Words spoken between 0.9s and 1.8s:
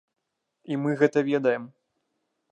гэта ведаем.